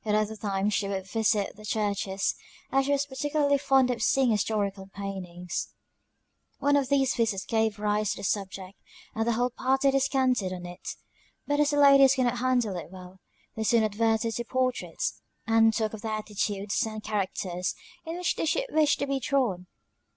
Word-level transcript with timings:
At 0.03 0.15
other 0.15 0.35
times 0.35 0.73
she 0.73 0.87
would 0.87 1.05
visit 1.05 1.55
the 1.55 1.63
churches, 1.63 2.33
as 2.71 2.85
she 2.85 2.91
was 2.91 3.05
particularly 3.05 3.59
fond 3.59 3.91
of 3.91 4.01
seeing 4.01 4.31
historical 4.31 4.87
paintings. 4.87 5.75
One 6.57 6.75
of 6.75 6.89
these 6.89 7.13
visits 7.13 7.45
gave 7.45 7.77
rise 7.77 8.09
to 8.13 8.17
the 8.17 8.23
subject, 8.23 8.79
and 9.13 9.27
the 9.27 9.33
whole 9.33 9.51
party 9.51 9.91
descanted 9.91 10.51
on 10.53 10.65
it; 10.65 10.95
but 11.45 11.59
as 11.59 11.69
the 11.69 11.77
ladies 11.77 12.15
could 12.15 12.23
not 12.25 12.39
handle 12.39 12.77
it 12.77 12.89
well, 12.89 13.19
they 13.55 13.63
soon 13.63 13.83
adverted 13.83 14.33
to 14.37 14.43
portraits; 14.43 15.21
and 15.45 15.71
talked 15.71 15.93
of 15.93 16.01
the 16.01 16.09
attitudes 16.09 16.83
and 16.83 17.03
characters 17.03 17.75
in 18.03 18.17
which 18.17 18.35
they 18.35 18.45
should 18.45 18.65
wish 18.71 18.97
to 18.97 19.05
be 19.05 19.19
drawn. 19.19 19.67